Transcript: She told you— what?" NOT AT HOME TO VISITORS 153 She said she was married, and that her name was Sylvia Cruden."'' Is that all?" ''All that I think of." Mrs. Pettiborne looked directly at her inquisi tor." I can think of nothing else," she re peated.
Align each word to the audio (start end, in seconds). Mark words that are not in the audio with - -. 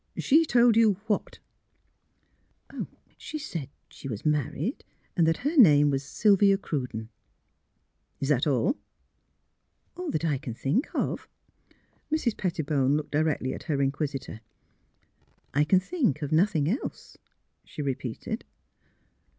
She 0.17 0.45
told 0.45 0.75
you— 0.75 0.93
what?" 1.05 1.37
NOT 2.73 2.73
AT 2.73 2.75
HOME 2.75 2.85
TO 2.85 2.91
VISITORS 3.13 3.15
153 3.53 3.97
She 3.99 3.99
said 3.99 3.99
she 3.99 4.07
was 4.07 4.25
married, 4.25 4.83
and 5.15 5.27
that 5.27 5.37
her 5.47 5.55
name 5.55 5.91
was 5.91 6.01
Sylvia 6.01 6.57
Cruden."'' 6.57 7.09
Is 8.19 8.29
that 8.29 8.47
all?" 8.47 8.77
''All 9.95 10.11
that 10.11 10.25
I 10.25 10.39
think 10.39 10.87
of." 10.95 11.27
Mrs. 12.11 12.33
Pettiborne 12.35 12.95
looked 12.97 13.11
directly 13.11 13.53
at 13.53 13.65
her 13.69 13.77
inquisi 13.77 14.19
tor." 14.25 14.39
I 15.53 15.63
can 15.63 15.79
think 15.79 16.23
of 16.23 16.31
nothing 16.31 16.67
else," 16.67 17.17
she 17.63 17.83
re 17.83 17.93
peated. 17.93 18.41